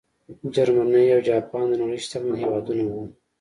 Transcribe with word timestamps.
جرمني 0.53 1.03
او 1.15 1.19
جاپان 1.27 1.65
د 1.69 1.73
نړۍ 1.81 1.99
شتمن 2.05 2.33
هېوادونه 2.41 2.83
وو. 2.89 3.03